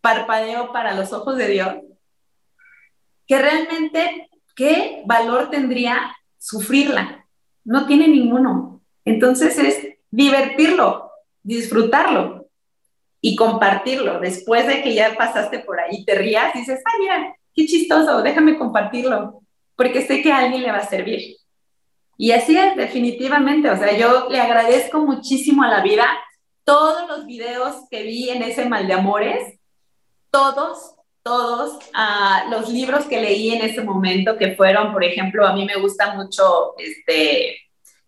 [0.00, 1.74] parpadeo para los ojos de Dios,
[3.26, 7.25] que realmente, ¿qué valor tendría sufrirla?
[7.66, 8.80] No tiene ninguno.
[9.04, 11.10] Entonces es divertirlo,
[11.42, 12.48] disfrutarlo
[13.20, 14.20] y compartirlo.
[14.20, 18.22] Después de que ya pasaste por ahí, te rías y dices, ay, mira, qué chistoso,
[18.22, 19.42] déjame compartirlo,
[19.74, 21.36] porque sé que a alguien le va a servir.
[22.16, 23.68] Y así es, definitivamente.
[23.68, 26.06] O sea, yo le agradezco muchísimo a la vida
[26.64, 29.58] todos los videos que vi en ese mal de amores,
[30.30, 30.95] todos,
[31.26, 35.64] todos uh, los libros que leí en ese momento, que fueron, por ejemplo, a mí
[35.64, 37.56] me gusta mucho este,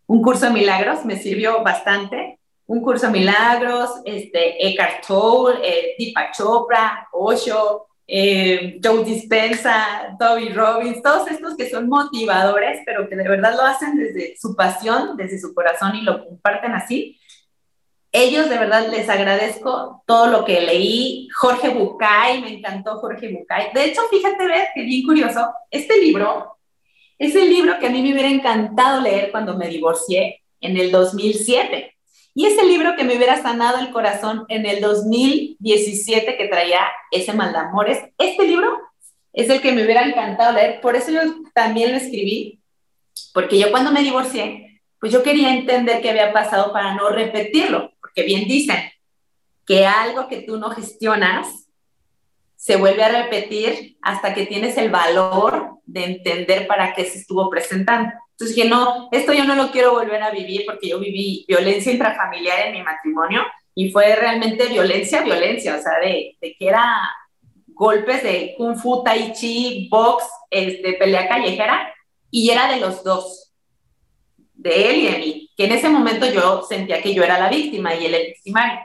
[0.06, 2.38] un curso de milagros, me sirvió bastante.
[2.66, 10.50] Un curso de milagros, este, Eckhart Tolle, eh, Deepak Chopra, Osho, eh, Joe Dispensa, Toby
[10.50, 15.16] Robbins, todos estos que son motivadores, pero que de verdad lo hacen desde su pasión,
[15.16, 17.18] desde su corazón y lo comparten así.
[18.18, 21.28] Ellos de verdad les agradezco todo lo que leí.
[21.36, 23.68] Jorge Bucay, me encantó Jorge Bucay.
[23.72, 26.56] De hecho, fíjate, ver que bien curioso, este libro
[27.16, 30.90] es el libro que a mí me hubiera encantado leer cuando me divorcié en el
[30.90, 31.94] 2007.
[32.34, 37.32] Y ese libro que me hubiera sanado el corazón en el 2017 que traía ese
[37.34, 38.80] mal de amores, este libro
[39.32, 40.80] es el que me hubiera encantado leer.
[40.80, 41.20] Por eso yo
[41.54, 42.60] también lo escribí,
[43.32, 47.92] porque yo cuando me divorcié, pues yo quería entender qué había pasado para no repetirlo,
[48.18, 48.90] porque bien dicen
[49.64, 51.68] que algo que tú no gestionas
[52.56, 57.48] se vuelve a repetir hasta que tienes el valor de entender para qué se estuvo
[57.48, 58.10] presentando.
[58.32, 61.92] Entonces dije, no, esto yo no lo quiero volver a vivir porque yo viví violencia
[61.92, 67.08] intrafamiliar en mi matrimonio y fue realmente violencia, violencia, o sea, de, de que era
[67.68, 71.94] golpes de kung fu, tai chi, box, este, pelea callejera,
[72.32, 73.47] y era de los dos,
[74.58, 77.48] de él y de mí, que en ese momento yo sentía que yo era la
[77.48, 78.80] víctima y él el victimario.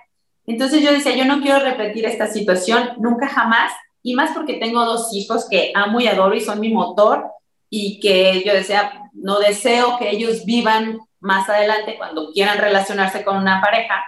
[0.46, 3.72] Entonces yo decía, yo no quiero repetir esta situación nunca jamás,
[4.04, 7.26] y más porque tengo dos hijos que amo y adoro y son mi motor,
[7.70, 13.38] y que yo decía, no deseo que ellos vivan más adelante cuando quieran relacionarse con
[13.38, 14.04] una pareja,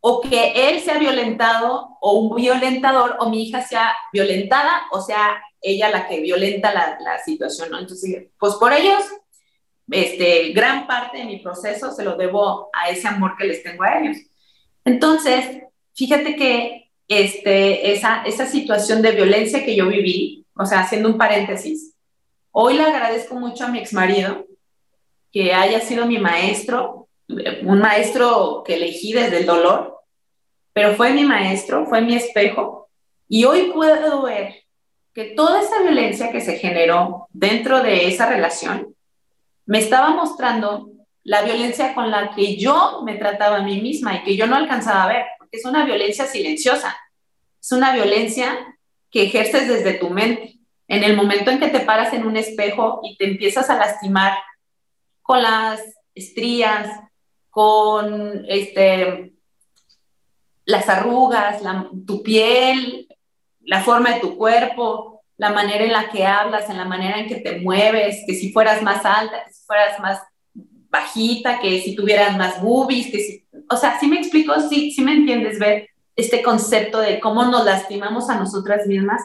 [0.00, 5.40] o que él sea violentado o un violentador, o mi hija sea violentada, o sea,
[5.60, 7.78] ella la que violenta la, la situación, ¿no?
[7.78, 9.04] Entonces, pues por ellos,
[9.90, 13.82] este, gran parte de mi proceso se lo debo a ese amor que les tengo
[13.82, 14.16] a ellos.
[14.84, 15.62] Entonces,
[15.94, 21.18] fíjate que este, esa, esa situación de violencia que yo viví, o sea, haciendo un
[21.18, 21.94] paréntesis,
[22.52, 24.46] hoy le agradezco mucho a mi exmarido
[25.32, 30.00] que haya sido mi maestro, un maestro que elegí desde el dolor,
[30.72, 32.88] pero fue mi maestro, fue mi espejo,
[33.28, 34.64] y hoy puedo ver
[35.14, 38.94] que toda esa violencia que se generó dentro de esa relación
[39.70, 40.90] me estaba mostrando
[41.22, 44.56] la violencia con la que yo me trataba a mí misma y que yo no
[44.56, 46.96] alcanzaba a ver, porque es una violencia silenciosa,
[47.60, 48.76] es una violencia
[49.12, 50.58] que ejerces desde tu mente.
[50.88, 54.38] En el momento en que te paras en un espejo y te empiezas a lastimar
[55.22, 55.80] con las
[56.16, 56.90] estrías,
[57.48, 59.34] con este,
[60.64, 61.62] las arrugas,
[62.08, 63.06] tu piel,
[63.60, 67.26] la forma de tu cuerpo, la manera en la que hablas, en la manera en
[67.26, 70.20] que te mueves, que si fueras más alta, que si fueras más
[70.90, 75.00] bajita, que si tuvieran más boobies, que si, o sea, si me explico, sí, sí
[75.00, 79.22] me entiendes ver este concepto de cómo nos lastimamos a nosotras mismas,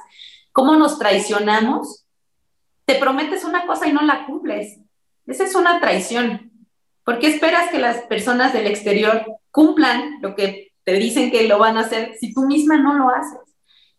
[0.53, 2.05] cómo nos traicionamos.
[2.85, 4.79] Te prometes una cosa y no la cumples.
[5.27, 6.49] Esa es una traición.
[7.03, 11.59] ¿Por qué esperas que las personas del exterior cumplan lo que te dicen que lo
[11.59, 13.54] van a hacer si tú misma no lo haces?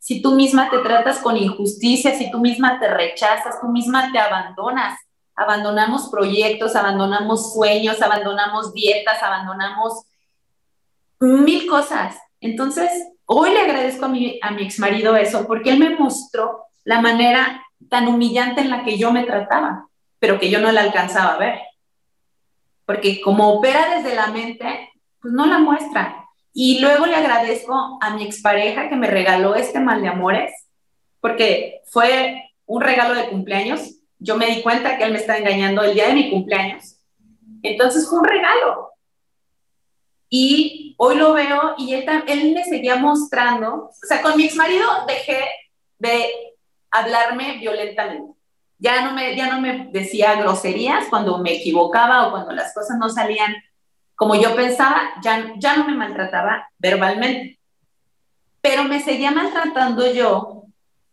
[0.06, 4.20] Si tú misma te tratas con injusticia, si tú misma te rechazas, tú misma te
[4.20, 4.96] abandonas,
[5.34, 10.04] abandonamos proyectos, abandonamos sueños, abandonamos dietas, abandonamos
[11.18, 12.16] mil cosas.
[12.40, 12.88] Entonces,
[13.24, 17.00] hoy le agradezco a mi, a mi ex marido eso, porque él me mostró la
[17.00, 19.88] manera tan humillante en la que yo me trataba,
[20.20, 21.58] pero que yo no la alcanzaba a ver.
[22.84, 24.88] Porque como opera desde la mente,
[25.20, 26.25] pues no la muestra.
[26.58, 30.52] Y luego le agradezco a mi expareja que me regaló este mal de amores,
[31.20, 35.82] porque fue un regalo de cumpleaños yo me di cuenta que él me estaba engañando
[35.82, 36.96] el día de mi cumpleaños.
[37.62, 38.92] Entonces fue un regalo.
[40.28, 44.56] Y hoy lo veo y él, él me seguía mostrando, o sea, con mi ex
[44.56, 45.44] marido dejé
[45.98, 46.30] de
[46.90, 48.32] hablarme violentamente.
[48.78, 52.98] Ya no, me, ya no me decía groserías cuando me equivocaba o cuando las cosas
[52.98, 53.54] no salían
[54.16, 57.61] como yo pensaba, ya, ya no me maltrataba verbalmente.
[58.61, 60.64] Pero me seguía maltratando yo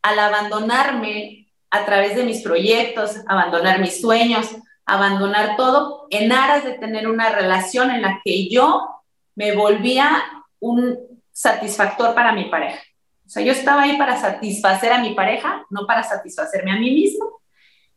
[0.01, 6.73] al abandonarme a través de mis proyectos, abandonar mis sueños, abandonar todo en aras de
[6.73, 8.87] tener una relación en la que yo
[9.35, 10.23] me volvía
[10.59, 10.97] un
[11.31, 12.81] satisfactor para mi pareja.
[13.25, 16.91] O sea, yo estaba ahí para satisfacer a mi pareja, no para satisfacerme a mí
[16.91, 17.41] mismo.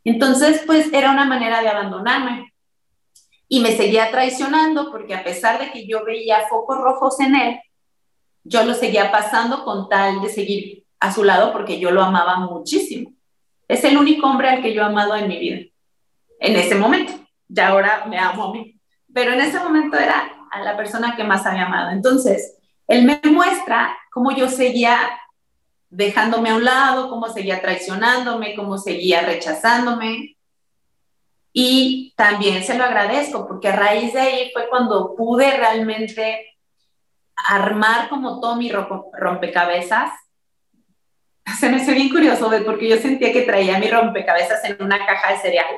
[0.04, 2.52] Entonces, pues era una manera de abandonarme.
[3.48, 7.60] Y me seguía traicionando porque a pesar de que yo veía focos rojos en él,
[8.44, 12.38] yo lo seguía pasando con tal de seguir a su lado porque yo lo amaba
[12.38, 13.12] muchísimo.
[13.68, 15.60] Es el único hombre al que yo he amado en mi vida,
[16.40, 17.12] en ese momento.
[17.48, 18.80] Ya ahora me amo a mí,
[19.12, 21.90] pero en ese momento era a la persona que más había amado.
[21.90, 24.98] Entonces, él me muestra cómo yo seguía
[25.88, 30.35] dejándome a un lado, cómo seguía traicionándome, cómo seguía rechazándome.
[31.58, 36.58] Y también se lo agradezco, porque a raíz de ahí fue cuando pude realmente
[37.34, 40.10] armar como todo mi rompecabezas
[41.58, 45.32] se me hace bien curioso, porque yo sentía que traía mi rompecabezas en una caja
[45.32, 45.74] de cereal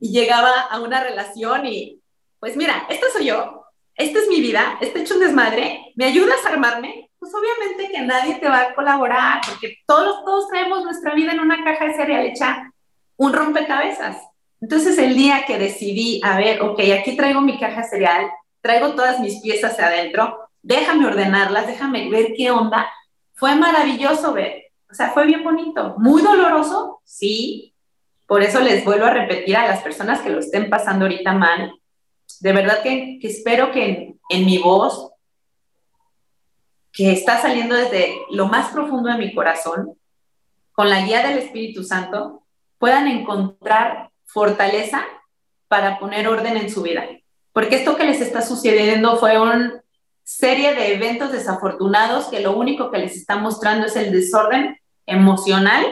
[0.00, 2.02] y llegaba a una relación y,
[2.40, 6.44] pues mira, esta soy yo, esta es mi vida, este hecho un desmadre, ¿me ayudas
[6.44, 7.10] a armarme?
[7.20, 11.38] Pues obviamente que nadie te va a colaborar, porque todos, todos traemos nuestra vida en
[11.38, 12.72] una caja de cereal hecha
[13.16, 14.31] un rompecabezas.
[14.62, 19.18] Entonces el día que decidí, a ver, ok, aquí traigo mi caja cereal, traigo todas
[19.18, 22.88] mis piezas adentro, déjame ordenarlas, déjame ver qué onda,
[23.34, 27.74] fue maravilloso ver, o sea, fue bien bonito, muy doloroso, sí,
[28.28, 31.72] por eso les vuelvo a repetir a las personas que lo estén pasando ahorita mal,
[32.38, 35.10] de verdad que, espero que en, mi voz,
[36.92, 39.98] que está saliendo desde lo más profundo de mi corazón,
[40.70, 42.44] con la guía del Espíritu Santo,
[42.78, 45.04] puedan encontrar fortaleza
[45.68, 47.04] para poner orden en su vida.
[47.52, 49.82] Porque esto que les está sucediendo fue una
[50.22, 55.84] serie de eventos desafortunados que lo único que les está mostrando es el desorden emocional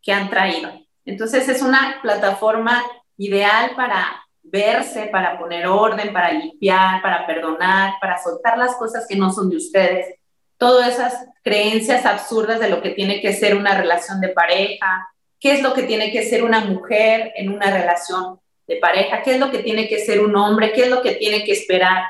[0.00, 0.70] que han traído.
[1.04, 2.82] Entonces es una plataforma
[3.16, 9.16] ideal para verse, para poner orden, para limpiar, para perdonar, para soltar las cosas que
[9.16, 10.14] no son de ustedes,
[10.56, 15.11] todas esas creencias absurdas de lo que tiene que ser una relación de pareja,
[15.42, 18.38] qué es lo que tiene que ser una mujer en una relación
[18.68, 21.16] de pareja, qué es lo que tiene que ser un hombre, qué es lo que
[21.16, 22.04] tiene que esperar.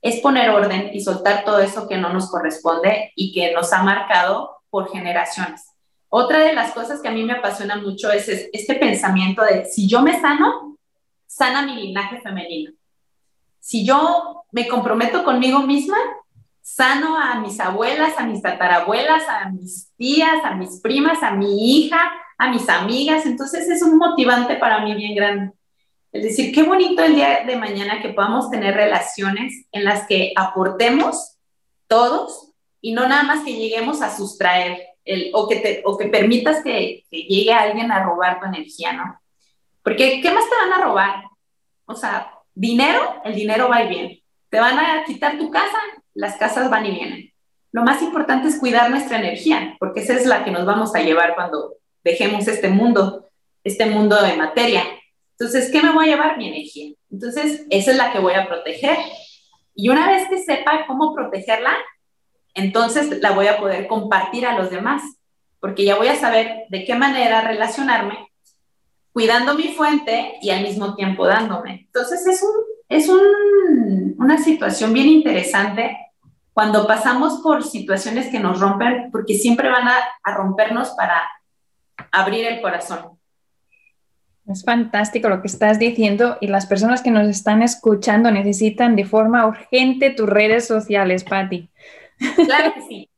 [0.00, 3.82] Es poner orden y soltar todo eso que no nos corresponde y que nos ha
[3.82, 5.66] marcado por generaciones.
[6.08, 9.86] Otra de las cosas que a mí me apasiona mucho es este pensamiento de si
[9.86, 10.78] yo me sano,
[11.26, 12.72] sana mi linaje femenino.
[13.60, 15.98] Si yo me comprometo conmigo misma,
[16.62, 21.76] sano a mis abuelas, a mis tatarabuelas, a mis tías, a mis primas, a mi
[21.76, 23.26] hija, a mis amigas.
[23.26, 25.52] Entonces es un motivante para mí bien grande.
[26.12, 30.32] Es decir, qué bonito el día de mañana que podamos tener relaciones en las que
[30.36, 31.36] aportemos
[31.88, 36.06] todos y no nada más que lleguemos a sustraer el, o, que te, o que
[36.06, 39.20] permitas que, que, llegue alguien a robar tu energía, ¿no?
[39.82, 41.24] Porque ¿qué más te van a robar?
[41.86, 44.24] O sea, dinero, el dinero va y viene.
[44.48, 45.78] Te van a quitar tu casa,
[46.14, 47.32] las casas van y vienen.
[47.72, 51.00] Lo más importante es cuidar nuestra energía, porque esa es la que nos vamos a
[51.00, 53.30] llevar cuando dejemos este mundo,
[53.64, 54.84] este mundo de materia.
[55.38, 56.36] Entonces, ¿qué me voy a llevar?
[56.36, 56.94] Mi energía.
[57.10, 58.96] Entonces, esa es la que voy a proteger.
[59.74, 61.74] Y una vez que sepa cómo protegerla,
[62.54, 65.02] entonces la voy a poder compartir a los demás,
[65.60, 68.28] porque ya voy a saber de qué manera relacionarme,
[69.12, 71.84] cuidando mi fuente y al mismo tiempo dándome.
[71.86, 72.50] Entonces es, un,
[72.88, 73.81] es un,
[74.18, 75.96] una situación bien interesante
[76.52, 81.22] cuando pasamos por situaciones que nos rompen, porque siempre van a, a rompernos para
[82.10, 83.18] abrir el corazón.
[84.46, 89.04] Es fantástico lo que estás diciendo y las personas que nos están escuchando necesitan de
[89.04, 91.68] forma urgente tus redes sociales, Patti.
[92.44, 93.08] Claro que sí.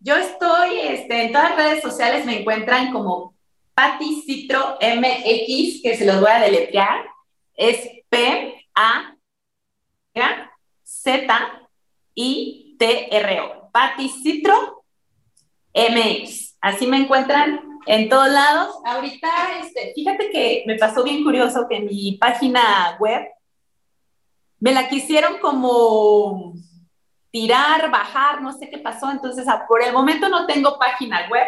[0.00, 3.34] Yo estoy este, en todas las redes sociales, me encuentran como
[3.74, 7.04] Patti Citro MX, que se los voy a deletrear.
[7.56, 9.13] Es P-A
[10.82, 12.14] Z-I-T-R-O.
[13.72, 14.84] Patti Citro
[15.74, 16.56] MX.
[16.60, 18.76] Así me encuentran en todos lados.
[18.84, 19.28] Ahorita,
[19.60, 23.26] este, fíjate que me pasó bien curioso que mi página web
[24.60, 26.54] me la quisieron como
[27.30, 29.10] tirar, bajar, no sé qué pasó.
[29.10, 31.46] Entonces, ah, por el momento no tengo página web,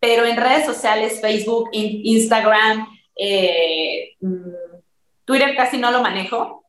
[0.00, 4.80] pero en redes sociales, Facebook, Instagram, eh, mm,
[5.24, 6.61] Twitter casi no lo manejo,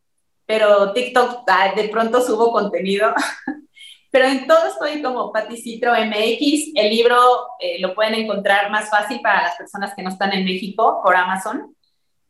[0.46, 3.14] pero TikTok de pronto subo contenido.
[4.12, 6.72] pero en todo estoy como Paticitro MX.
[6.76, 7.18] El libro
[7.60, 11.16] eh, lo pueden encontrar más fácil para las personas que no están en México por
[11.16, 11.76] Amazon.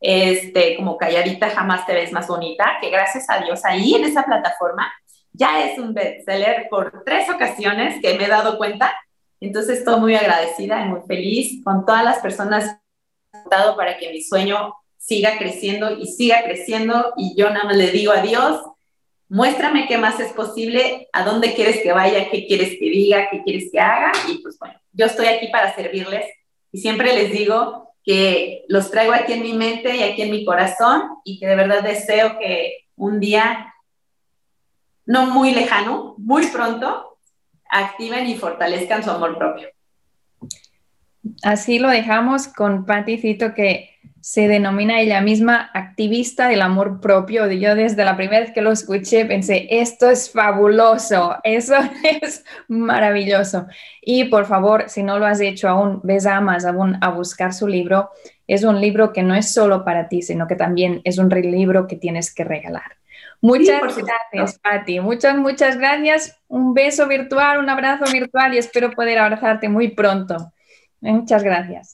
[0.00, 4.22] Este, como calladita jamás te ves más bonita, que gracias a Dios ahí en esa
[4.22, 4.92] plataforma
[5.34, 8.94] ya es un bestseller por tres ocasiones que me he dado cuenta.
[9.40, 12.78] Entonces estoy muy agradecida y muy feliz con todas las personas
[13.50, 14.72] para que mi sueño
[15.04, 18.62] siga creciendo y siga creciendo y yo nada más le digo a Dios,
[19.28, 23.42] muéstrame qué más es posible, a dónde quieres que vaya, qué quieres que diga, qué
[23.42, 26.24] quieres que haga y pues bueno, yo estoy aquí para servirles
[26.72, 30.42] y siempre les digo que los traigo aquí en mi mente y aquí en mi
[30.42, 33.74] corazón y que de verdad deseo que un día
[35.04, 37.18] no muy lejano, muy pronto,
[37.68, 39.68] activen y fortalezcan su amor propio.
[41.42, 43.93] Así lo dejamos con Paticito que
[44.24, 47.46] se denomina ella misma activista del amor propio.
[47.52, 51.74] Yo desde la primera vez que lo escuché pensé, esto es fabuloso, eso
[52.22, 53.66] es maravilloso.
[54.00, 57.68] Y por favor, si no lo has hecho aún, ves a Amazon a buscar su
[57.68, 58.12] libro.
[58.46, 61.86] Es un libro que no es solo para ti, sino que también es un libro
[61.86, 62.96] que tienes que regalar.
[63.42, 65.00] Muchas gracias, Patti.
[65.00, 66.40] Muchas, muchas gracias.
[66.48, 70.50] Un beso virtual, un abrazo virtual y espero poder abrazarte muy pronto.
[71.02, 71.93] Muchas gracias.